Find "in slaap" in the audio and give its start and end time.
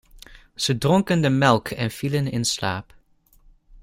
2.31-2.93